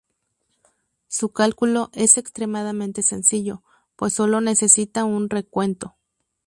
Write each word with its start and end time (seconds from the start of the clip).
Su 1.07 1.29
cálculo 1.29 1.91
es 1.93 2.17
extremadamente 2.17 3.03
sencillo, 3.03 3.61
pues 3.95 4.13
solo 4.13 4.41
necesita 4.41 5.05
un 5.05 5.29
recuento. 5.29 5.95